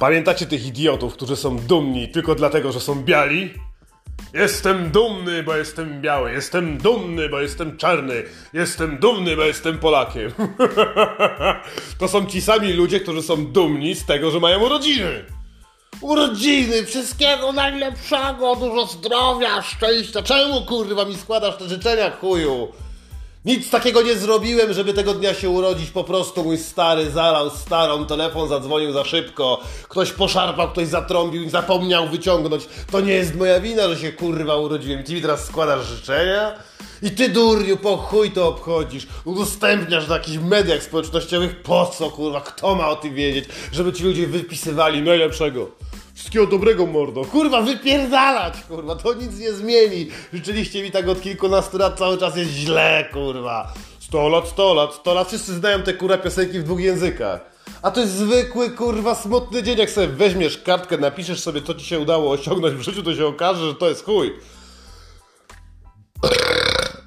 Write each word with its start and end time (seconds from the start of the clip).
Pamiętacie 0.00 0.46
tych 0.46 0.66
idiotów, 0.66 1.12
którzy 1.12 1.36
są 1.36 1.56
dumni 1.58 2.08
tylko 2.08 2.34
dlatego, 2.34 2.72
że 2.72 2.80
są 2.80 3.04
biali? 3.04 3.54
Jestem 4.34 4.90
dumny, 4.90 5.42
bo 5.42 5.56
jestem 5.56 6.00
biały. 6.00 6.32
Jestem 6.32 6.78
dumny, 6.78 7.28
bo 7.28 7.40
jestem 7.40 7.76
czarny. 7.76 8.22
Jestem 8.52 8.98
dumny, 8.98 9.36
bo 9.36 9.42
jestem 9.42 9.78
Polakiem. 9.78 10.32
to 12.00 12.08
są 12.08 12.26
ci 12.26 12.40
sami 12.40 12.72
ludzie, 12.72 13.00
którzy 13.00 13.22
są 13.22 13.46
dumni 13.46 13.94
z 13.94 14.04
tego, 14.04 14.30
że 14.30 14.40
mają 14.40 14.64
urodziny. 14.64 15.24
Urodziny, 16.00 16.86
wszystkiego 16.86 17.52
najlepszego, 17.52 18.56
dużo 18.56 18.86
zdrowia, 18.86 19.62
szczęścia. 19.62 20.22
Czemu 20.22 20.64
kurwa 20.64 21.04
mi 21.04 21.16
składasz 21.16 21.56
te 21.56 21.68
życzenia, 21.68 22.10
chuju? 22.10 22.68
Nic 23.44 23.70
takiego 23.70 24.02
nie 24.02 24.16
zrobiłem, 24.16 24.72
żeby 24.72 24.94
tego 24.94 25.14
dnia 25.14 25.34
się 25.34 25.50
urodzić. 25.50 25.90
Po 25.90 26.04
prostu 26.04 26.44
mój 26.44 26.58
stary 26.58 27.10
zalał 27.10 27.50
starą, 27.50 28.06
telefon 28.06 28.48
zadzwonił 28.48 28.92
za 28.92 29.04
szybko. 29.04 29.60
Ktoś 29.88 30.12
poszarpał, 30.12 30.70
ktoś 30.70 30.88
zatrąbił 30.88 31.42
i 31.42 31.50
zapomniał 31.50 32.08
wyciągnąć. 32.08 32.68
To 32.92 33.00
nie 33.00 33.12
jest 33.12 33.34
moja 33.34 33.60
wina, 33.60 33.88
że 33.88 33.98
się 33.98 34.12
kurwa 34.12 34.56
urodziłem. 34.56 35.04
Ty 35.04 35.14
mi 35.14 35.22
teraz 35.22 35.44
składasz 35.44 35.86
życzenia? 35.86 36.54
I 37.02 37.10
ty 37.10 37.28
durniu, 37.28 37.76
po 37.76 37.96
chuj 37.96 38.30
to 38.30 38.48
obchodzisz. 38.48 39.06
Udostępniasz 39.24 40.08
na 40.08 40.14
jakichś 40.14 40.38
mediach 40.38 40.82
społecznościowych. 40.82 41.62
Po 41.62 41.86
co 41.86 42.10
kurwa? 42.10 42.40
Kto 42.40 42.74
ma 42.74 42.88
o 42.88 42.96
tym 42.96 43.14
wiedzieć? 43.14 43.44
Żeby 43.72 43.92
ci 43.92 44.04
ludzie 44.04 44.26
wypisywali 44.26 45.02
najlepszego. 45.02 45.70
Wszystkiego 46.20 46.46
dobrego, 46.46 46.86
mordo. 46.86 47.24
Kurwa, 47.24 47.62
wypierdalać, 47.62 48.54
kurwa, 48.68 48.96
to 48.96 49.14
nic 49.14 49.38
nie 49.38 49.52
zmieni. 49.52 50.08
Życzyliście 50.32 50.82
mi 50.82 50.90
tak 50.90 51.08
od 51.08 51.20
kilkunastu 51.20 51.78
lat, 51.78 51.98
cały 51.98 52.18
czas 52.18 52.36
jest 52.36 52.50
źle, 52.50 53.08
kurwa. 53.12 53.72
100 54.00 54.28
lat, 54.28 54.48
100 54.48 54.74
lat, 54.74 54.94
100 54.94 55.14
lat. 55.14 55.28
Wszyscy 55.28 55.54
znają 55.54 55.82
te 55.82 55.94
kurwa 55.94 56.18
piosenki 56.18 56.58
w 56.58 56.62
dwóch 56.62 56.80
językach. 56.80 57.40
A 57.82 57.90
to 57.90 58.00
jest 58.00 58.12
zwykły, 58.12 58.70
kurwa, 58.70 59.14
smutny 59.14 59.62
dzień. 59.62 59.78
Jak 59.78 59.90
sobie 59.90 60.06
weźmiesz 60.06 60.58
kartkę, 60.58 60.98
napiszesz 60.98 61.40
sobie, 61.40 61.62
co 61.62 61.74
ci 61.74 61.86
się 61.86 62.00
udało 62.00 62.30
osiągnąć 62.30 62.74
w 62.74 62.82
życiu, 62.82 63.02
to 63.02 63.14
się 63.14 63.26
okaże, 63.26 63.68
że 63.68 63.74
to 63.74 63.88
jest 63.88 64.04
chuj. 64.04 64.32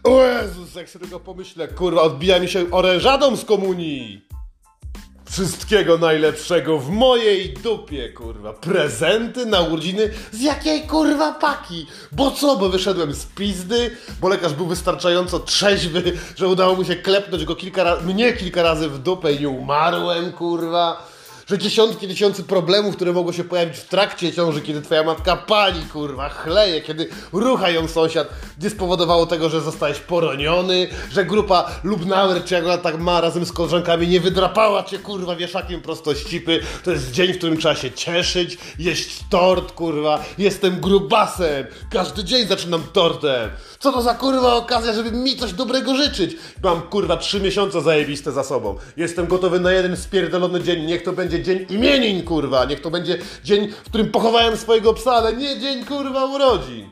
O 0.03 0.23
Jezus, 0.23 0.75
jak 0.75 0.89
sobie 0.89 1.05
tego 1.05 1.19
pomyślę, 1.19 1.67
kurwa, 1.67 2.01
odbija 2.01 2.39
mi 2.39 2.47
się 2.47 2.71
orężadą 2.71 3.35
z 3.35 3.45
komunii. 3.45 4.32
Wszystkiego 5.33 5.97
najlepszego 5.97 6.79
w 6.79 6.89
mojej 6.89 7.53
dupie, 7.53 8.09
kurwa. 8.09 8.53
Prezenty 8.53 9.45
na 9.45 9.61
urodziny 9.61 10.09
z 10.31 10.41
jakiej 10.41 10.81
kurwa 10.81 11.31
paki? 11.31 11.87
Bo 12.11 12.31
co, 12.31 12.57
bo 12.57 12.69
wyszedłem 12.69 13.13
z 13.13 13.25
pizdy, 13.25 13.97
bo 14.21 14.27
lekarz 14.29 14.53
był 14.53 14.65
wystarczająco 14.65 15.39
trzeźwy, 15.39 16.17
że 16.35 16.47
udało 16.47 16.75
mu 16.75 16.83
się 16.83 16.95
klepnąć 16.95 17.45
go 17.45 17.55
kilka 17.55 17.83
razy, 17.83 18.05
mnie 18.05 18.33
kilka 18.33 18.63
razy 18.63 18.89
w 18.89 18.99
dupę 18.99 19.33
i 19.33 19.47
umarłem, 19.47 20.31
kurwa 20.31 21.07
że 21.47 21.57
dziesiątki 21.57 22.07
tysięcy 22.07 22.43
problemów, 22.43 22.95
które 22.95 23.13
mogą 23.13 23.31
się 23.31 23.43
pojawić 23.43 23.77
w 23.77 23.87
trakcie 23.87 24.33
ciąży, 24.33 24.61
kiedy 24.61 24.81
twoja 24.81 25.03
matka 25.03 25.37
pali, 25.37 25.81
kurwa, 25.81 26.29
chleje, 26.29 26.81
kiedy 26.81 27.09
rucha 27.33 27.69
ją 27.69 27.87
sąsiad, 27.87 28.29
nie 28.61 28.69
spowodowało 28.69 29.25
tego, 29.25 29.49
że 29.49 29.61
zostałeś 29.61 29.99
poroniony, 29.99 30.87
że 31.11 31.25
grupa 31.25 31.71
Lubnauer, 31.83 32.43
czy 32.43 32.53
jak 32.53 32.63
ona 32.63 32.77
tak 32.77 32.99
ma, 32.99 33.21
razem 33.21 33.45
z 33.45 33.51
koleżankami 33.51 34.07
nie 34.07 34.19
wydrapała 34.19 34.83
cię, 34.83 34.99
kurwa, 34.99 35.35
wieszakiem 35.35 35.81
prosto 35.81 36.13
z 36.13 36.25
cipy. 36.25 36.59
To 36.83 36.91
jest 36.91 37.11
dzień, 37.11 37.33
w 37.33 37.37
którym 37.37 37.57
trzeba 37.57 37.75
się 37.75 37.91
cieszyć, 37.91 38.57
jeść 38.79 39.19
tort, 39.29 39.71
kurwa. 39.71 40.23
Jestem 40.37 40.79
grubasem. 40.79 41.65
Każdy 41.89 42.23
dzień 42.23 42.47
zaczynam 42.47 42.83
tortem. 42.93 43.49
Co 43.79 43.91
to 43.91 44.01
za 44.01 44.13
kurwa 44.13 44.55
okazja, 44.55 44.93
żeby 44.93 45.11
mi 45.11 45.37
coś 45.37 45.53
dobrego 45.53 45.95
życzyć? 45.95 46.35
Mam 46.63 46.81
kurwa 46.81 47.17
trzy 47.17 47.39
miesiące 47.39 47.81
zajebiste 47.81 48.31
za 48.31 48.43
sobą. 48.43 48.75
Jestem 48.97 49.27
gotowy 49.27 49.59
na 49.59 49.71
jeden 49.71 49.97
spierdolony 49.97 50.63
dzień. 50.63 50.85
Niech 50.85 51.03
to 51.03 51.13
będzie 51.13 51.32
dzień 51.41 51.65
imienin, 51.69 52.23
kurwa. 52.23 52.65
Niech 52.65 52.81
to 52.81 52.91
będzie 52.91 53.17
dzień, 53.43 53.67
w 53.67 53.89
którym 53.89 54.11
pochowałem 54.11 54.57
swojego 54.57 54.93
psa, 54.93 55.11
ale 55.11 55.33
nie 55.33 55.59
dzień 55.59 55.85
kurwa 55.85 56.25
urodzin. 56.25 56.89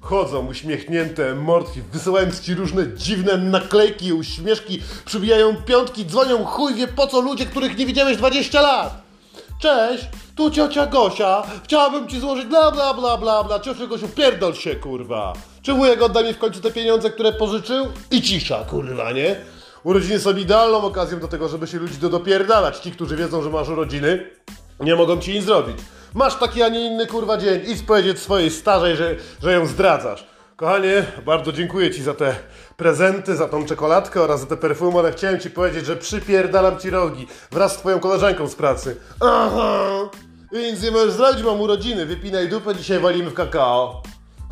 Chodzą 0.00 0.46
uśmiechnięte 0.46 1.34
mordki, 1.34 1.80
wysyłając 1.92 2.40
ci 2.40 2.54
różne 2.54 2.96
dziwne 2.96 3.36
naklejki 3.36 4.12
uśmieszki, 4.12 4.82
przybijają 5.04 5.56
piątki, 5.56 6.06
dzwonią 6.06 6.44
chuj 6.44 6.74
wie 6.74 6.88
po 6.88 7.06
co 7.06 7.20
ludzie, 7.20 7.46
których 7.46 7.78
nie 7.78 7.86
widziałeś 7.86 8.16
20 8.16 8.60
lat. 8.60 9.02
Cześć, 9.60 10.04
tu 10.36 10.50
ciocia 10.50 10.86
Gosia, 10.86 11.42
chciałabym 11.64 12.08
ci 12.08 12.20
złożyć 12.20 12.46
bla 12.46 12.70
bla 12.70 12.94
bla 12.94 13.16
bla 13.16 13.44
bla, 13.44 13.60
ciocia 13.60 13.86
Gosiu, 13.86 14.08
pierdol 14.08 14.54
się 14.54 14.76
kurwa. 14.76 15.32
Czy 15.62 15.72
wujek 15.72 16.02
odda 16.02 16.22
mi 16.22 16.32
w 16.32 16.38
końcu 16.38 16.60
te 16.60 16.70
pieniądze, 16.70 17.10
które 17.10 17.32
pożyczył? 17.32 17.86
I 18.10 18.22
cisza 18.22 18.64
kurwa, 18.64 19.12
nie? 19.12 19.36
Urodziny 19.84 20.20
są 20.20 20.36
idealną 20.36 20.84
okazją 20.84 21.20
do 21.20 21.28
tego, 21.28 21.48
żeby 21.48 21.66
się 21.66 21.78
ludzi 21.78 21.98
dopierdalać. 21.98 22.78
Ci, 22.78 22.92
którzy 22.92 23.16
wiedzą, 23.16 23.42
że 23.42 23.50
masz 23.50 23.68
urodziny, 23.68 24.30
nie 24.80 24.96
mogą 24.96 25.20
ci 25.20 25.32
nic 25.32 25.44
zrobić. 25.44 25.76
Masz 26.14 26.34
taki, 26.36 26.62
a 26.62 26.68
nie 26.68 26.86
inny 26.86 27.06
kurwa 27.06 27.36
dzień. 27.36 27.60
Idź 27.66 27.82
powiedzieć 27.82 28.18
swojej 28.18 28.50
starzej, 28.50 28.96
że, 28.96 29.16
że 29.42 29.52
ją 29.52 29.66
zdradzasz. 29.66 30.26
Kochanie, 30.56 31.04
bardzo 31.26 31.52
dziękuję 31.52 31.90
Ci 31.90 32.02
za 32.02 32.14
te 32.14 32.34
prezenty, 32.76 33.36
za 33.36 33.48
tą 33.48 33.66
czekoladkę 33.66 34.22
oraz 34.22 34.40
za 34.40 34.46
te 34.46 34.56
perfumy, 34.56 34.98
ale 34.98 35.12
chciałem 35.12 35.40
Ci 35.40 35.50
powiedzieć, 35.50 35.86
że 35.86 35.96
przypierdalam 35.96 36.78
Ci 36.78 36.90
rogi 36.90 37.26
wraz 37.50 37.72
z 37.72 37.76
Twoją 37.76 38.00
koleżanką 38.00 38.48
z 38.48 38.54
pracy. 38.54 38.96
Aha! 39.20 40.08
Więc 40.52 40.82
nie 40.82 40.90
możesz 40.90 41.12
zrobić, 41.12 41.42
mam 41.42 41.60
urodziny. 41.60 42.06
Wypinaj 42.06 42.48
dupę, 42.48 42.74
dzisiaj 42.74 42.98
walimy 42.98 43.30
w 43.30 43.34
kakao. 43.34 44.02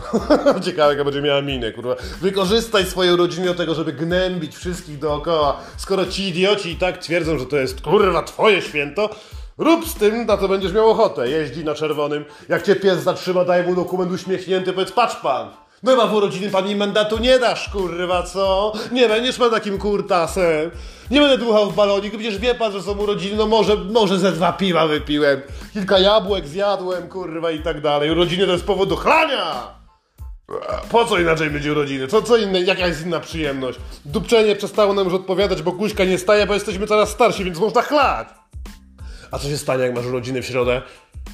Ciekawe, 0.65 0.93
jaka 0.93 1.05
będzie 1.05 1.23
miała 1.23 1.43
minę, 1.43 1.73
kurwa. 1.73 1.97
Wykorzystaj 2.21 2.87
swoje 2.87 3.15
urodziny 3.15 3.47
do 3.47 3.55
tego, 3.55 3.75
żeby 3.75 3.93
gnębić 3.93 4.57
wszystkich 4.57 4.99
dookoła. 4.99 5.61
Skoro 5.77 6.07
ci 6.07 6.29
idioci 6.29 6.71
i 6.71 6.77
tak 6.77 6.99
twierdzą, 6.99 7.39
że 7.39 7.47
to 7.47 7.57
jest, 7.57 7.81
kurwa, 7.81 8.23
twoje 8.23 8.63
święto, 8.63 9.11
rób 9.59 9.89
z 9.89 9.95
tym, 9.95 10.27
na 10.27 10.37
co 10.37 10.49
będziesz 10.49 10.73
miał 10.73 10.91
ochotę. 10.91 11.31
Jeździ 11.31 11.65
na 11.65 11.75
czerwonym. 11.75 12.25
Jak 12.49 12.63
cię 12.63 12.77
pies 12.77 13.03
zatrzyma, 13.03 13.45
daj 13.45 13.67
mu 13.67 13.75
dokument 13.75 14.13
uśmiechnięty, 14.13 14.73
powiedz, 14.73 14.93
patrz 14.93 15.17
pan. 15.17 15.49
No 15.83 15.91
chyba 15.91 16.07
w 16.07 16.15
urodziny 16.15 16.51
pan 16.51 16.69
mi 16.69 16.77
mandatu 16.77 17.19
nie 17.19 17.39
dasz, 17.39 17.69
kurwa, 17.69 18.23
co? 18.23 18.73
Nie 18.93 19.09
będziesz 19.09 19.39
pan 19.39 19.51
takim 19.51 19.79
kurtasem. 19.79 20.71
Nie 21.11 21.21
będę 21.21 21.39
dmuchał 21.39 21.71
w 21.71 21.75
balonik, 21.75 22.13
przecież 22.13 22.39
wie 22.39 22.55
pan, 22.55 22.73
że 22.73 22.83
są 22.83 22.93
urodziny, 22.93 23.37
no 23.37 23.47
może, 23.47 23.77
może 23.77 24.19
ze 24.19 24.33
dwa 24.33 24.53
piwa 24.53 24.87
wypiłem. 24.87 25.41
Kilka 25.73 25.99
jabłek 25.99 26.47
zjadłem, 26.47 27.09
kurwa, 27.09 27.51
i 27.51 27.63
tak 27.63 27.81
dalej. 27.81 28.11
Urodziny 28.11 28.47
to 28.47 28.53
jest 28.53 28.65
powód 28.65 28.89
do 28.89 28.97
chlania. 28.97 29.78
Po 30.91 31.05
co 31.05 31.19
inaczej 31.19 31.51
będzie 31.51 31.73
urodziny? 31.73 32.07
Co, 32.07 32.23
co 32.23 32.37
inne, 32.37 32.61
jaka 32.61 32.87
jest 32.87 33.07
inna 33.07 33.21
przyjemność? 33.21 33.79
Dupczenie 34.05 34.57
przestało 34.57 34.95
nam 34.95 35.05
już 35.05 35.15
odpowiadać, 35.15 35.63
bo 35.63 35.73
guźka 35.73 36.05
nie 36.05 36.19
staje, 36.19 36.47
bo 36.47 36.55
jesteśmy 36.55 36.87
coraz 36.87 37.09
starsi, 37.09 37.45
więc 37.45 37.59
można 37.59 37.83
chlać. 37.83 38.29
A 39.31 39.39
co 39.39 39.49
się 39.49 39.57
stanie, 39.57 39.83
jak 39.83 39.95
masz 39.95 40.07
urodziny 40.07 40.43
w 40.43 40.47
środę? 40.47 40.83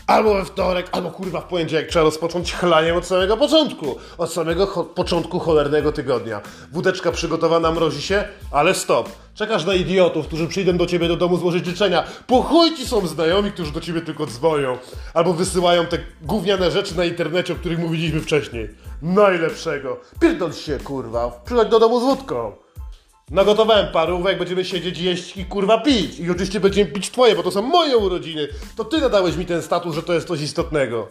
Albo 0.06 0.34
we 0.34 0.44
wtorek, 0.44 0.86
albo 0.92 1.10
kurwa 1.10 1.40
w 1.40 1.44
poniedziałek 1.44 1.88
trzeba 1.88 2.04
rozpocząć 2.04 2.54
chlaniem 2.54 2.96
od 2.96 3.06
samego 3.06 3.36
początku. 3.36 3.96
Od 4.18 4.32
samego 4.32 4.66
cho 4.66 4.84
początku 4.84 5.38
cholernego 5.38 5.92
tygodnia. 5.92 6.40
Wódeczka 6.72 7.12
przygotowana 7.12 7.72
mrozi 7.72 8.02
się, 8.02 8.24
ale 8.50 8.74
stop. 8.74 9.08
Czekasz 9.34 9.64
na 9.64 9.74
idiotów, 9.74 10.26
którzy 10.26 10.48
przyjdą 10.48 10.76
do 10.76 10.86
ciebie 10.86 11.08
do 11.08 11.16
domu 11.16 11.36
złożyć 11.36 11.66
życzenia. 11.66 12.04
Po 12.26 12.50
ci 12.76 12.86
są 12.86 13.06
znajomi, 13.06 13.52
którzy 13.52 13.72
do 13.72 13.80
ciebie 13.80 14.00
tylko 14.00 14.26
dzwonią. 14.26 14.78
Albo 15.14 15.32
wysyłają 15.32 15.86
te 15.86 15.98
gówniane 16.22 16.70
rzeczy 16.70 16.96
na 16.96 17.04
internecie, 17.04 17.52
o 17.52 17.56
których 17.56 17.78
mówiliśmy 17.78 18.20
wcześniej. 18.20 18.68
Najlepszego. 19.02 20.00
Pierdol 20.20 20.52
się, 20.52 20.78
kurwa. 20.78 21.30
Przychodź 21.44 21.68
do 21.68 21.78
domu 21.78 22.00
z 22.00 22.02
wódką. 22.02 22.63
Nagotowałem 23.30 23.86
parówek, 23.92 24.38
będziemy 24.38 24.64
siedzieć, 24.64 24.98
jeść 24.98 25.36
i 25.36 25.44
kurwa 25.44 25.78
pić. 25.78 26.18
I 26.18 26.30
oczywiście 26.30 26.60
będziemy 26.60 26.90
pić 26.90 27.10
twoje, 27.10 27.36
bo 27.36 27.42
to 27.42 27.50
są 27.50 27.62
moje 27.62 27.96
urodziny. 27.96 28.48
To 28.76 28.84
ty 28.84 29.00
nadałeś 29.00 29.36
mi 29.36 29.46
ten 29.46 29.62
status, 29.62 29.94
że 29.94 30.02
to 30.02 30.12
jest 30.14 30.28
coś 30.28 30.40
istotnego. 30.40 31.08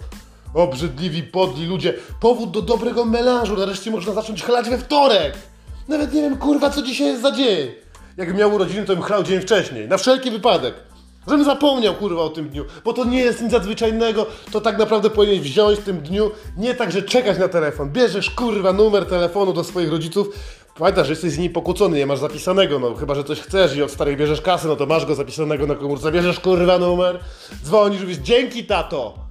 Obrzydliwi, 0.53 1.23
podli 1.23 1.65
ludzie. 1.65 1.93
Powód 2.19 2.51
do 2.51 2.61
dobrego 2.61 3.05
melanżu. 3.05 3.57
Nareszcie 3.57 3.91
można 3.91 4.13
zacząć 4.13 4.43
chlać 4.43 4.69
we 4.69 4.77
wtorek. 4.77 5.33
Nawet 5.87 6.13
nie 6.13 6.21
wiem, 6.21 6.37
kurwa, 6.37 6.69
co 6.69 6.81
dzisiaj 6.81 7.07
jest 7.07 7.21
za 7.21 7.31
dzień. 7.31 7.71
Jakbym 8.17 8.37
miał 8.37 8.53
urodziny, 8.53 8.85
to 8.85 8.93
bym 8.93 9.03
chlał 9.03 9.23
dzień 9.23 9.41
wcześniej. 9.41 9.87
Na 9.87 9.97
wszelki 9.97 10.31
wypadek. 10.31 10.73
Żebym 11.27 11.45
zapomniał, 11.45 11.93
kurwa, 11.93 12.21
o 12.21 12.29
tym 12.29 12.49
dniu. 12.49 12.65
Bo 12.85 12.93
to 12.93 13.05
nie 13.05 13.19
jest 13.19 13.41
nic 13.41 13.51
nadzwyczajnego. 13.51 14.25
To 14.51 14.61
tak 14.61 14.77
naprawdę 14.77 15.09
powinieneś 15.09 15.41
wziąć 15.41 15.79
w 15.79 15.83
tym 15.83 16.01
dniu. 16.01 16.31
Nie 16.57 16.75
tak, 16.75 16.91
że 16.91 17.01
czekać 17.01 17.37
na 17.37 17.47
telefon. 17.47 17.89
Bierzesz, 17.89 18.29
kurwa, 18.29 18.73
numer 18.73 19.05
telefonu 19.05 19.53
do 19.53 19.63
swoich 19.63 19.91
rodziców 19.91 20.29
Pamiętasz, 20.79 21.07
że 21.07 21.13
jesteś 21.13 21.31
z 21.31 21.37
nimi 21.37 21.49
pokłócony, 21.49 21.97
nie 21.97 22.05
masz 22.05 22.19
zapisanego, 22.19 22.79
no 22.79 22.95
chyba, 22.95 23.15
że 23.15 23.23
coś 23.23 23.41
chcesz 23.41 23.75
i 23.75 23.83
od 23.83 23.91
starych 23.91 24.17
bierzesz 24.17 24.41
kasę, 24.41 24.67
no 24.67 24.75
to 24.75 24.85
masz 24.85 25.05
go 25.05 25.15
zapisanego 25.15 25.67
na 25.67 25.75
komórce, 25.75 26.11
bierzesz 26.11 26.39
kurwa 26.39 26.79
numer, 26.79 27.19
dzwonisz, 27.63 28.01
mówisz, 28.01 28.17
dzięki 28.17 28.65
tato, 28.65 29.22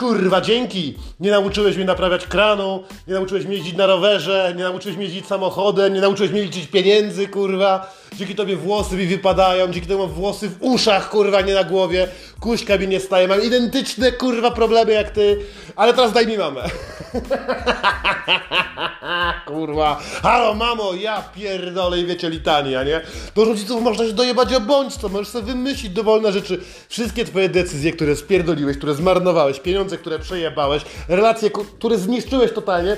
kurwa 0.00 0.40
dzięki, 0.40 0.94
nie 1.20 1.30
nauczyłeś 1.30 1.76
mnie 1.76 1.84
naprawiać 1.84 2.26
kranu, 2.26 2.82
nie 3.08 3.14
nauczyłeś 3.14 3.44
mnie 3.44 3.56
jeździć 3.56 3.76
na 3.76 3.86
rowerze, 3.86 4.54
nie 4.56 4.62
nauczyłeś 4.62 4.96
mnie 4.96 5.06
jeździć 5.06 5.26
samochodem, 5.26 5.94
nie 5.94 6.00
nauczyłeś 6.00 6.32
mnie 6.32 6.42
liczyć 6.42 6.66
pieniędzy, 6.66 7.28
kurwa, 7.28 7.92
dzięki 8.16 8.34
tobie 8.34 8.56
włosy 8.56 8.96
mi 8.96 9.06
wypadają, 9.06 9.72
dzięki 9.72 9.88
temu 9.88 10.06
mam 10.06 10.10
włosy 10.10 10.48
w 10.48 10.56
uszach, 10.60 11.10
kurwa, 11.10 11.40
nie 11.40 11.54
na 11.54 11.64
głowie, 11.64 12.08
kuśka 12.40 12.78
mi 12.78 12.88
nie 12.88 13.00
staje, 13.00 13.28
mam 13.28 13.42
identyczne, 13.42 14.12
kurwa, 14.12 14.50
problemy 14.50 14.92
jak 14.92 15.10
ty, 15.10 15.38
ale 15.76 15.94
teraz 15.94 16.12
daj 16.12 16.26
mi 16.26 16.38
mamę. 16.38 16.62
kurwa, 19.46 20.00
halo 20.22 20.54
mamo, 20.54 20.94
ja 20.94 21.22
pierdolę 21.22 21.98
i 22.00 22.06
wiecie 22.06 22.30
litania, 22.30 22.84
nie? 22.84 23.00
Do 23.34 23.44
rodziców 23.44 23.82
można 23.82 24.06
się 24.06 24.12
dojebać 24.12 24.54
o 24.54 24.60
bądź 24.60 24.96
co, 24.96 25.08
możesz 25.08 25.28
sobie 25.28 25.46
wymyślić 25.52 25.92
dowolne 25.92 26.32
rzeczy, 26.32 26.60
wszystkie 26.88 27.24
twoje 27.24 27.48
decyzje, 27.48 27.92
które 27.92 28.16
spierdoliłeś, 28.16 28.76
które 28.76 28.94
zmarnowałeś, 28.94 29.60
pieniądze, 29.60 29.89
które 29.98 30.18
przejebałeś, 30.18 30.82
relacje, 31.08 31.50
które 31.50 31.98
zniszczyłeś 31.98 32.52
totalnie, 32.52 32.96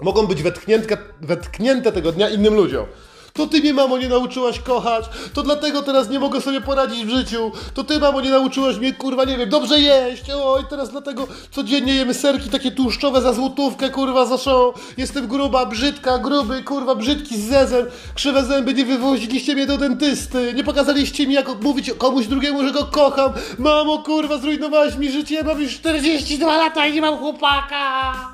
mogą 0.00 0.26
być 0.26 0.42
wetknięte, 0.42 0.96
wetknięte 1.20 1.92
tego 1.92 2.12
dnia 2.12 2.28
innym 2.28 2.54
ludziom. 2.54 2.86
To 3.36 3.46
ty 3.46 3.60
mnie, 3.60 3.74
mamo, 3.74 3.98
nie 3.98 4.08
nauczyłaś 4.08 4.60
kochać, 4.60 5.04
to 5.34 5.42
dlatego 5.42 5.82
teraz 5.82 6.10
nie 6.10 6.18
mogę 6.18 6.40
sobie 6.40 6.60
poradzić 6.60 7.04
w 7.04 7.08
życiu. 7.08 7.52
To 7.74 7.84
ty, 7.84 7.98
mamo, 7.98 8.20
nie 8.20 8.30
nauczyłaś 8.30 8.76
mnie, 8.76 8.92
kurwa, 8.92 9.24
nie 9.24 9.38
wiem, 9.38 9.48
dobrze 9.48 9.80
jeść. 9.80 10.22
Oj, 10.44 10.62
teraz 10.70 10.90
dlatego 10.90 11.26
codziennie 11.50 11.94
jemy 11.94 12.14
serki 12.14 12.50
takie 12.50 12.70
tłuszczowe 12.70 13.20
za 13.22 13.32
złotówkę, 13.32 13.90
kurwa, 13.90 14.26
za 14.26 14.38
show. 14.38 14.94
Jestem 14.96 15.26
gruba, 15.28 15.66
brzydka, 15.66 16.18
gruby, 16.18 16.62
kurwa, 16.62 16.94
brzydki 16.94 17.36
z 17.36 17.48
zezem. 17.48 17.86
Krzywe 18.14 18.44
zęby, 18.44 18.74
nie 18.74 18.84
wywoziliście 18.84 19.54
mnie 19.54 19.66
do 19.66 19.78
dentysty. 19.78 20.52
Nie 20.56 20.64
pokazaliście 20.64 21.26
mi, 21.26 21.34
jak 21.34 21.62
mówić 21.62 21.90
komuś 21.98 22.26
drugiemu, 22.26 22.64
że 22.64 22.72
go 22.72 22.84
kocham. 22.84 23.32
Mamo, 23.58 23.98
kurwa, 23.98 24.38
zrujnowałaś 24.38 24.96
mi 24.96 25.10
życie, 25.12 25.42
mam 25.42 25.62
już 25.62 25.74
42 25.74 26.56
lata 26.56 26.86
i 26.86 26.92
nie 26.92 27.00
mam 27.00 27.18
chłopaka. 27.18 28.33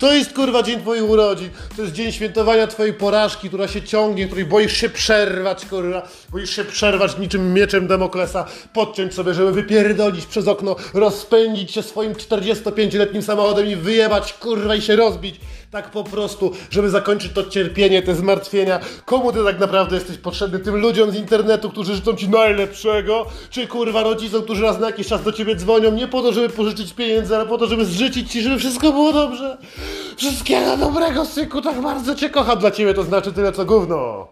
To 0.00 0.12
jest 0.12 0.32
kurwa 0.32 0.62
dzień 0.62 0.80
twoich 0.80 1.10
urodzin. 1.10 1.50
To 1.76 1.82
jest 1.82 1.94
dzień 1.94 2.12
świętowania 2.12 2.66
twojej 2.66 2.94
porażki, 2.94 3.48
która 3.48 3.68
się 3.68 3.82
ciągnie, 3.82 4.26
której 4.26 4.44
boisz 4.44 4.76
się 4.76 4.88
przerwać, 4.88 5.66
kurwa. 5.66 6.08
Boisz 6.30 6.56
się 6.56 6.64
przerwać 6.64 7.18
niczym 7.18 7.54
mieczem 7.54 7.86
Demoklesa, 7.86 8.46
podciąć 8.72 9.14
sobie, 9.14 9.34
żeby 9.34 9.52
wypierdolić 9.52 10.26
przez 10.26 10.48
okno, 10.48 10.76
rozpędzić 10.94 11.70
się 11.70 11.82
swoim 11.82 12.12
45-letnim 12.12 13.22
samochodem 13.22 13.66
i 13.66 13.76
wyjebać, 13.76 14.32
kurwa, 14.32 14.74
i 14.74 14.82
się 14.82 14.96
rozbić. 14.96 15.40
Tak 15.70 15.90
po 15.90 16.04
prostu, 16.04 16.52
żeby 16.70 16.90
zakończyć 16.90 17.32
to 17.32 17.44
cierpienie, 17.44 18.02
te 18.02 18.14
zmartwienia. 18.14 18.80
Komu 19.04 19.32
ty 19.32 19.44
tak 19.44 19.60
naprawdę 19.60 19.94
jesteś 19.94 20.18
potrzebny? 20.18 20.58
Tym 20.58 20.76
ludziom 20.76 21.10
z 21.10 21.16
internetu, 21.16 21.70
którzy 21.70 21.94
życzą 21.94 22.16
ci 22.16 22.28
najlepszego? 22.28 23.26
Czy 23.50 23.66
kurwa 23.66 24.02
rodzicom, 24.02 24.42
którzy 24.42 24.62
raz 24.62 24.80
na 24.80 24.86
jakiś 24.86 25.06
czas 25.06 25.22
do 25.22 25.32
ciebie 25.32 25.56
dzwonią? 25.56 25.92
Nie 25.92 26.08
po 26.08 26.22
to, 26.22 26.32
żeby 26.32 26.48
pożyczyć 26.48 26.92
pieniędzy, 26.92 27.36
ale 27.36 27.46
po 27.46 27.58
to, 27.58 27.66
żeby 27.66 27.84
zżyczyć 27.84 28.32
ci, 28.32 28.42
żeby 28.42 28.58
wszystko 28.58 28.92
było 28.92 29.12
dobrze. 29.12 29.58
Wszystkiego 30.16 30.76
dobrego, 30.76 31.24
syku, 31.24 31.62
tak 31.62 31.80
bardzo 31.80 32.14
cię 32.14 32.30
kocham. 32.30 32.58
Dla 32.58 32.70
ciebie 32.70 32.94
to 32.94 33.02
znaczy 33.02 33.32
tyle, 33.32 33.52
co 33.52 33.64
gówno. 33.64 34.28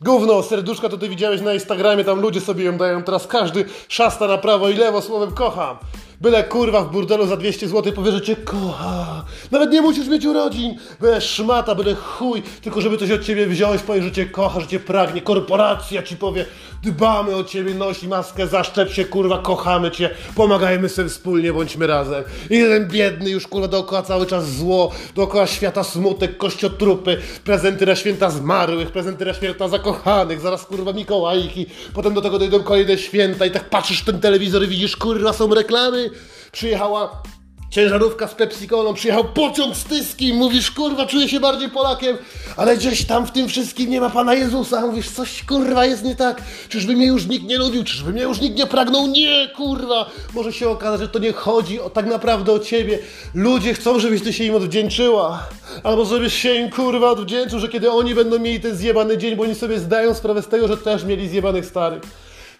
Gówno, 0.00 0.42
serduszka 0.42 0.88
to 0.88 0.98
ty 0.98 1.08
widziałeś 1.08 1.40
na 1.40 1.54
Instagramie, 1.54 2.04
tam 2.04 2.20
ludzie 2.20 2.40
sobie 2.40 2.64
ją 2.64 2.78
dają, 2.78 3.02
teraz 3.02 3.26
każdy 3.26 3.64
szasta 3.88 4.26
na 4.26 4.38
prawo 4.38 4.68
i 4.68 4.74
lewo 4.74 5.02
słowem 5.02 5.32
kocham. 5.32 5.76
Byle 6.20 6.44
kurwa 6.44 6.82
w 6.84 6.90
burdelu 6.90 7.26
za 7.26 7.36
200 7.36 7.68
zł 7.68 7.92
powie, 7.92 8.12
że 8.12 8.20
cię 8.20 8.36
kocha. 8.36 9.24
Nawet 9.50 9.70
nie 9.70 9.82
musisz 9.82 10.08
mieć 10.08 10.26
urodzin. 10.26 10.76
Byle 11.00 11.20
szmata, 11.20 11.74
byle 11.74 11.94
chuj, 11.94 12.42
tylko 12.62 12.80
żeby 12.80 12.98
coś 12.98 13.10
od 13.10 13.24
ciebie 13.24 13.46
wziąć, 13.46 13.82
powie, 13.82 14.02
że 14.02 14.12
cię 14.12 14.26
kocha, 14.26 14.60
że 14.60 14.66
cię 14.66 14.80
pragnie. 14.80 15.22
Korporacja 15.22 16.02
ci 16.02 16.16
powie, 16.16 16.46
dbamy 16.82 17.36
o 17.36 17.44
ciebie, 17.44 17.74
nosi 17.74 18.08
maskę, 18.08 18.46
zaszczep 18.46 18.92
się, 18.92 19.04
kurwa, 19.04 19.38
kochamy 19.38 19.90
cię, 19.90 20.10
pomagajmy 20.34 20.88
sobie 20.88 21.08
wspólnie, 21.08 21.52
bądźmy 21.52 21.86
razem. 21.86 22.24
I 22.50 22.58
jeden 22.58 22.88
biedny 22.88 23.30
już, 23.30 23.46
kurwa, 23.46 23.68
dookoła 23.68 24.02
cały 24.02 24.26
czas 24.26 24.50
zło, 24.52 24.92
dookoła 25.14 25.46
świata 25.46 25.84
smutek, 25.84 26.36
kościotrupy, 26.36 27.18
prezenty 27.44 27.86
na 27.86 27.96
święta 27.96 28.30
zmarłych, 28.30 28.90
prezenty 28.90 29.24
na 29.24 29.34
święta 29.34 29.68
zakochanych, 29.68 30.40
zaraz, 30.40 30.66
kurwa, 30.66 30.92
Mikołajki, 30.92 31.66
potem 31.94 32.14
do 32.14 32.20
tego 32.20 32.38
dojdą 32.38 32.62
kolejne 32.62 32.98
święta 32.98 33.46
i 33.46 33.50
tak 33.50 33.70
patrzysz 33.70 34.04
ten 34.04 34.20
telewizor 34.20 34.64
i 34.64 34.66
widzisz, 34.66 34.96
kurwa, 34.96 35.32
są 35.32 35.54
reklamy, 35.54 36.09
przyjechała 36.52 37.22
ciężarówka 37.70 38.28
z 38.28 38.34
Pepsi-Colą, 38.34 38.94
przyjechał 38.94 39.24
pociąg 39.24 39.76
z 39.76 39.84
Tyski, 39.84 40.32
mówisz, 40.34 40.70
kurwa, 40.70 41.06
czuję 41.06 41.28
się 41.28 41.40
bardziej 41.40 41.68
Polakiem, 41.68 42.18
ale 42.56 42.76
gdzieś 42.76 43.04
tam 43.04 43.26
w 43.26 43.30
tym 43.30 43.48
wszystkim 43.48 43.90
nie 43.90 44.00
ma 44.00 44.10
Pana 44.10 44.34
Jezusa, 44.34 44.86
mówisz, 44.86 45.10
coś, 45.10 45.44
kurwa, 45.44 45.86
jest 45.86 46.04
nie 46.04 46.16
tak, 46.16 46.42
czyżby 46.68 46.92
mnie 46.92 47.06
już 47.06 47.26
nikt 47.26 47.44
nie 47.44 47.58
lubił, 47.58 47.84
czyżby 47.84 48.12
mnie 48.12 48.22
już 48.22 48.40
nikt 48.40 48.58
nie 48.58 48.66
pragnął, 48.66 49.06
nie, 49.06 49.48
kurwa, 49.56 50.10
może 50.34 50.52
się 50.52 50.68
okazać, 50.68 51.00
że 51.00 51.08
to 51.08 51.18
nie 51.18 51.32
chodzi 51.32 51.80
o, 51.80 51.90
tak 51.90 52.06
naprawdę 52.06 52.52
o 52.52 52.58
Ciebie, 52.58 52.98
ludzie 53.34 53.74
chcą, 53.74 53.98
żebyś 53.98 54.22
Ty 54.22 54.32
się 54.32 54.44
im 54.44 54.54
odwdzięczyła, 54.54 55.48
albo 55.82 56.04
żebyś 56.04 56.34
się 56.34 56.54
im, 56.54 56.70
kurwa, 56.70 57.10
odwdzięczył, 57.10 57.58
że 57.58 57.68
kiedy 57.68 57.90
oni 57.90 58.14
będą 58.14 58.38
mieli 58.38 58.60
ten 58.60 58.76
zjebany 58.76 59.18
dzień, 59.18 59.36
bo 59.36 59.42
oni 59.42 59.54
sobie 59.54 59.78
zdają 59.78 60.14
sprawę 60.14 60.42
z 60.42 60.48
tego, 60.48 60.68
że 60.68 60.76
też 60.76 61.04
mieli 61.04 61.28
zjebanych 61.28 61.66
starych. 61.66 62.02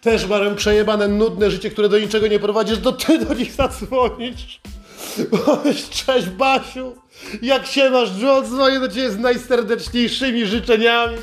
Też 0.00 0.26
mają 0.26 0.54
przejebane, 0.54 1.08
nudne 1.08 1.50
życie, 1.50 1.70
które 1.70 1.88
do 1.88 1.98
niczego 1.98 2.26
nie 2.26 2.38
prowadzisz, 2.38 2.78
to 2.78 2.92
ty 2.92 3.18
do 3.24 3.34
nich 3.34 3.52
zadzwonisz. 3.52 4.60
Cześć 6.06 6.26
Basiu, 6.26 6.96
jak 7.42 7.66
się 7.66 7.90
masz? 7.90 8.08
John 8.22 8.44
dzwonię 8.44 8.80
do 8.80 8.88
ciebie 8.88 9.10
z 9.10 9.18
najserdeczniejszymi 9.18 10.46
życzeniami. 10.46 11.16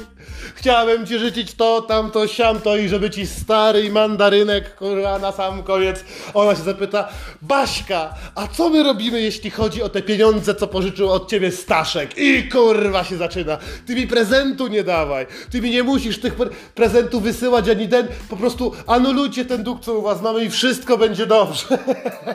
Chciałem 0.57 1.05
ci 1.05 1.19
życzyć 1.19 1.53
to, 1.53 1.81
tamto, 1.81 2.27
siamto 2.27 2.77
i 2.77 2.89
żeby 2.89 3.09
ci 3.09 3.27
stary 3.27 3.91
mandarynek, 3.91 4.75
kurwa, 4.75 5.19
na 5.19 5.31
sam 5.31 5.63
koniec. 5.63 6.03
Ona 6.33 6.55
się 6.55 6.61
zapyta, 6.61 7.09
Baśka, 7.41 8.13
a 8.35 8.47
co 8.47 8.69
my 8.69 8.83
robimy, 8.83 9.21
jeśli 9.21 9.49
chodzi 9.49 9.83
o 9.83 9.89
te 9.89 10.01
pieniądze, 10.01 10.55
co 10.55 10.67
pożyczył 10.67 11.09
od 11.09 11.29
ciebie 11.29 11.51
Staszek? 11.51 12.17
I 12.17 12.49
kurwa 12.49 13.03
się 13.03 13.17
zaczyna. 13.17 13.57
Ty 13.87 13.95
mi 13.95 14.07
prezentu 14.07 14.67
nie 14.67 14.83
dawaj. 14.83 15.25
Ty 15.51 15.61
mi 15.61 15.71
nie 15.71 15.83
musisz 15.83 16.19
tych 16.19 16.35
pre 16.35 16.49
prezentów 16.75 17.23
wysyłać 17.23 17.69
ani 17.69 17.87
ten. 17.87 18.07
Po 18.29 18.37
prostu 18.37 18.71
anulujcie 18.87 19.45
ten 19.45 19.63
dług, 19.63 19.81
co 19.81 19.93
u 19.93 20.01
was 20.01 20.21
mamy 20.21 20.43
i 20.43 20.49
wszystko 20.49 20.97
będzie 20.97 21.25
dobrze. 21.25 21.65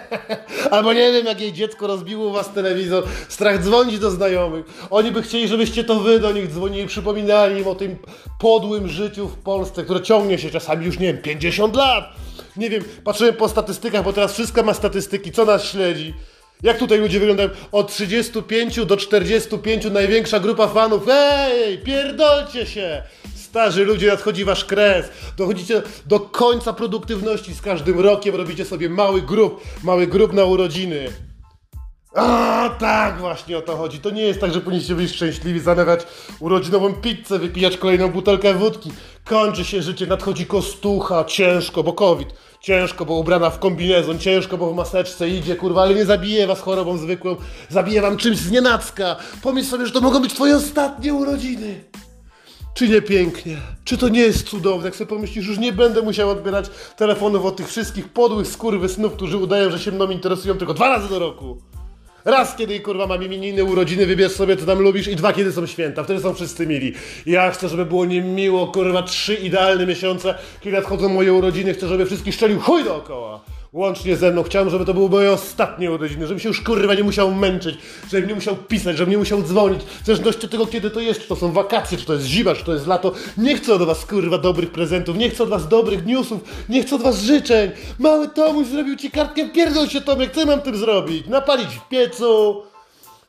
Albo 0.71 0.93
nie 0.93 1.13
wiem, 1.13 1.27
jak 1.27 1.41
jej 1.41 1.53
dziecko 1.53 1.87
rozbiło 1.87 2.27
u 2.27 2.33
was 2.33 2.53
telewizor. 2.53 3.05
Strach 3.29 3.63
dzwonić 3.63 3.99
do 3.99 4.11
znajomych. 4.11 4.67
Oni 4.91 5.11
by 5.11 5.23
chcieli, 5.23 5.49
żebyście 5.49 5.85
to 5.85 6.01
wy 6.01 6.21
do 6.21 6.33
nich 6.33 6.49
dzwonili, 6.49 6.87
przypominali 6.87 7.61
im 7.61 7.69
o 7.69 7.75
tym 7.75 7.97
podłym 8.39 8.89
życiu 8.89 9.29
w 9.29 9.39
Polsce, 9.39 9.85
które 9.85 10.03
ciągnie 10.03 10.39
się 10.39 10.51
czasami 10.51 10.87
już, 10.87 10.99
nie 10.99 11.07
wiem, 11.07 11.23
50 11.23 11.77
lat. 11.77 12.05
Nie 12.57 12.71
wiem, 12.71 12.85
patrzyłem 13.05 13.35
po 13.35 13.49
statystykach, 13.49 14.05
bo 14.05 14.13
teraz 14.13 14.33
wszystko 14.33 14.63
ma 14.63 14.75
statystyki, 14.75 15.33
co 15.33 15.45
nas 15.45 15.65
śledzi. 15.65 16.15
Jak 16.63 16.79
tutaj 16.79 16.99
ludzie 16.99 17.21
wyglądają? 17.21 17.49
Od 17.73 17.93
35 17.93 18.87
do 18.87 18.97
45 18.97 19.85
największa 19.85 20.41
grupa 20.41 20.69
fanów. 20.69 21.03
Ej, 21.11 21.79
pierdolcie 21.79 22.67
się! 22.67 23.03
Starzy 23.35 23.85
ludzie, 23.85 24.07
nadchodzi 24.07 24.45
wasz 24.45 24.65
kres. 24.65 25.07
Dochodzicie 25.37 25.83
do 26.07 26.21
końca 26.21 26.73
produktywności 26.73 27.55
z 27.55 27.63
każdym 27.63 28.01
rokiem. 28.01 28.35
Robicie 28.35 28.65
sobie 28.65 28.89
mały 28.89 29.23
grób, 29.23 29.65
mały 29.83 30.07
grób 30.07 30.33
na 30.33 30.45
urodziny. 30.45 31.09
A 32.15 32.71
tak 32.79 33.19
właśnie 33.19 33.59
o 33.59 33.63
to 33.63 33.77
chodzi. 33.77 33.99
To 33.99 34.11
nie 34.11 34.23
jest 34.23 34.41
tak, 34.41 34.53
że 34.53 34.61
powinniście 34.61 34.95
być 34.95 35.13
szczęśliwi, 35.15 35.61
zamawiać 35.61 36.01
urodzinową 36.41 36.95
pizzę, 36.95 37.39
wypijać 37.39 37.77
kolejną 37.77 38.09
butelkę 38.09 38.55
wódki. 38.55 38.93
Kończy 39.25 39.65
się 39.65 39.83
życie, 39.83 40.07
nadchodzi 40.07 40.47
kostucha, 40.47 41.25
ciężko, 41.25 41.83
bo 41.83 41.93
COVID. 41.93 42.29
Ciężko, 42.61 43.05
bo 43.05 43.15
ubrana 43.15 43.51
w 43.51 43.59
kombinezon, 43.59 44.19
ciężko, 44.19 44.59
bo 44.59 44.71
w 44.73 44.77
maseczce 44.77 45.29
idzie, 45.29 45.57
kurwa, 45.57 45.83
ale 45.83 45.95
nie 45.95 46.05
zabije 46.05 46.47
was 46.47 46.61
chorobą 46.61 46.99
zwykłą, 46.99 47.37
zabije 47.69 48.03
wam 48.03 48.17
czymś 48.17 48.37
z 48.37 48.51
nienacka. 48.51 49.17
Pomyśl 49.43 49.69
sobie, 49.69 49.87
że 49.87 49.93
to 49.93 50.01
mogą 50.01 50.23
być 50.23 50.35
twoje 50.35 50.57
ostatnie 50.57 51.15
urodziny. 51.15 51.85
Czy 52.75 52.89
nie 52.89 53.03
pięknie? 53.03 53.57
Czy 53.85 53.99
to 53.99 54.09
nie 54.09 54.21
jest 54.21 54.49
cudowne? 54.49 54.85
Jak 54.85 54.97
sobie 54.97 55.09
pomyślisz, 55.09 55.47
już 55.47 55.59
nie 55.59 55.73
będę 55.73 56.03
musiał 56.03 56.31
odbierać 56.31 56.71
telefonów 56.97 57.45
od 57.45 57.57
tych 57.57 57.69
wszystkich 57.69 58.09
podłych 58.09 58.47
skurwysnów, 58.47 59.13
którzy 59.13 59.37
udają, 59.37 59.71
że 59.71 59.79
się 59.79 59.93
mną 59.93 60.11
interesują 60.11 60.59
tylko 60.59 60.75
dwa 60.75 60.89
razy 60.89 61.09
do 61.09 61.19
roku. 61.19 61.72
Raz, 62.25 62.57
kiedy 62.57 62.81
kurwa 62.81 63.07
mam 63.07 63.23
imieniny, 63.23 63.65
urodziny, 63.65 64.07
wybierz 64.07 64.33
sobie, 64.33 64.57
co 64.57 64.67
tam 64.67 64.79
lubisz 64.79 65.09
i 65.09 65.17
dwa, 65.17 65.33
kiedy 65.33 65.53
są 65.53 65.67
święta. 65.67 66.05
Wtedy 66.05 66.21
są 66.21 66.35
wszyscy 66.35 66.67
mili. 66.67 66.95
Ja 67.27 67.51
chcę, 67.51 67.69
żeby 67.69 67.87
było 67.87 68.05
niemiło, 68.05 68.67
kurwa, 68.67 69.03
trzy 69.03 69.35
idealne 69.35 69.87
miesiące, 69.87 70.35
kiedy 70.61 70.77
nadchodzą 70.77 71.09
moje 71.09 71.33
urodziny. 71.33 71.75
Chcę, 71.75 71.89
żeby 71.89 72.07
wszystkich 72.07 72.35
szczelił 72.35 72.61
chuj 72.61 72.85
dookoła. 72.85 73.41
Łącznie 73.73 74.17
ze 74.17 74.31
mną. 74.31 74.43
Chciałem, 74.43 74.71
żeby 74.71 74.85
to 74.85 74.95
były 74.95 75.09
moje 75.09 75.33
ostatnie 75.33 75.93
urodziny, 75.93 76.27
żebym 76.27 76.41
się 76.41 76.49
już 76.49 76.61
kurwa 76.61 76.95
nie 76.95 77.05
musiał 77.05 77.35
męczyć, 77.35 77.79
żebym 78.11 78.29
nie 78.29 78.35
musiał 78.35 78.57
pisać, 78.57 78.97
żebym 78.97 79.11
nie 79.11 79.19
musiał 79.19 79.43
dzwonić. 79.43 79.83
W 80.03 80.07
zależności 80.07 80.45
od 80.45 80.51
tego, 80.51 80.67
kiedy 80.67 80.91
to 80.91 81.01
jest, 81.01 81.21
czy 81.21 81.29
to 81.29 81.37
są 81.37 81.53
wakacje, 81.53 81.99
czy 81.99 82.07
to 82.07 82.13
jest 82.13 82.27
zima, 82.27 82.55
czy 82.55 82.65
to 82.65 82.73
jest 82.73 82.87
lato. 82.87 83.13
Nie 83.37 83.57
chcę 83.57 83.75
od 83.75 83.83
was 83.83 84.07
kurwa 84.07 84.39
dobrych 84.39 84.71
prezentów, 84.71 85.17
nie 85.17 85.31
chcę 85.31 85.43
od 85.43 85.49
was 85.49 85.69
dobrych 85.69 86.07
newsów, 86.07 86.41
nie 86.69 86.83
chcę 86.83 86.97
od 86.97 87.03
was 87.03 87.19
życzeń. 87.19 87.71
Mały 87.99 88.29
Tomuś 88.29 88.67
zrobił 88.67 88.97
ci 88.97 89.11
kartkę, 89.11 89.49
pierdol 89.49 89.89
się 89.89 90.01
Tomek, 90.01 90.35
co 90.35 90.47
mam 90.47 90.61
tym 90.61 90.77
zrobić? 90.77 91.27
Napalić 91.27 91.69
w 91.69 91.89
piecu, 91.89 92.63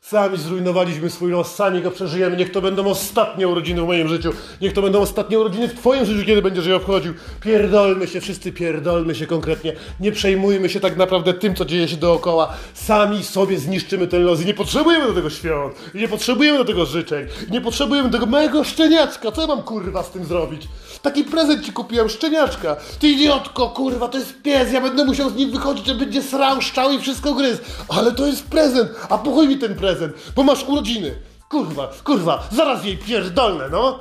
Sami 0.04 0.38
zrujnowaliśmy 0.38 1.10
swój 1.10 1.30
los, 1.30 1.54
sami 1.54 1.82
go 1.82 1.90
przeżyjemy. 1.90 2.36
Niech 2.36 2.52
to 2.52 2.60
będą 2.60 2.86
ostatnie 2.86 3.48
urodziny 3.48 3.82
w 3.82 3.86
moim 3.86 4.08
życiu. 4.08 4.32
Niech 4.60 4.72
to 4.72 4.82
będą 4.82 5.00
ostatnie 5.00 5.38
urodziny 5.38 5.68
w 5.68 5.74
twoim 5.74 6.04
życiu, 6.04 6.26
kiedy 6.26 6.42
będziesz 6.42 6.66
je 6.66 6.76
obchodził. 6.76 7.14
Pierdolmy 7.40 8.06
się, 8.06 8.20
wszyscy 8.20 8.52
pierdolmy 8.52 9.14
się 9.14 9.26
konkretnie. 9.26 9.72
Nie 10.00 10.12
przejmujmy 10.12 10.68
się 10.68 10.80
tak 10.80 10.96
naprawdę 10.96 11.34
tym, 11.34 11.54
co 11.54 11.64
dzieje 11.64 11.88
się 11.88 11.96
dookoła. 11.96 12.52
Sami 12.74 13.22
sobie 13.22 13.58
zniszczymy 13.58 14.06
ten 14.06 14.22
los 14.22 14.40
i 14.40 14.46
nie 14.46 14.54
potrzebujemy 14.54 15.06
do 15.06 15.12
tego 15.12 15.30
świąt. 15.30 15.74
I 15.94 15.98
nie 15.98 16.08
potrzebujemy 16.08 16.58
do 16.58 16.64
tego 16.64 16.86
życzeń. 16.86 17.26
I 17.48 17.52
nie 17.52 17.60
potrzebujemy 17.60 18.10
tego 18.10 18.26
małego 18.26 18.64
szczeniaczka. 18.64 19.32
Co 19.32 19.40
ja 19.40 19.46
mam 19.46 19.62
kurwa 19.62 20.02
z 20.02 20.10
tym 20.10 20.24
zrobić? 20.24 20.68
Taki 21.02 21.24
prezent 21.24 21.64
ci 21.64 21.72
kupiłem, 21.72 22.08
szczeniaczka. 22.08 22.76
Ty 22.98 23.08
idiotko, 23.08 23.68
kurwa, 23.68 24.08
to 24.08 24.18
jest 24.18 24.42
pies. 24.42 24.72
Ja 24.72 24.80
będę 24.80 25.04
musiał 25.04 25.30
z 25.30 25.34
nim 25.34 25.50
wychodzić, 25.50 25.86
że 25.86 25.94
będzie 25.94 26.22
srał, 26.22 26.62
szczał 26.62 26.92
i 26.92 26.98
wszystko 26.98 27.34
gryzł. 27.34 27.62
Ale 27.88 28.12
to 28.12 28.26
jest 28.26 28.44
prezent. 28.46 28.90
A 29.08 29.18
po 29.18 29.30
chuj 29.30 29.48
mi 29.48 29.58
ten 29.58 29.74
prezent, 29.94 30.32
bo 30.36 30.42
masz 30.42 30.64
urodziny. 30.68 31.14
Kurwa, 31.50 31.92
kurwa, 32.04 32.48
zaraz 32.52 32.84
jej 32.84 32.98
pierdolne, 32.98 33.68
no. 33.68 34.00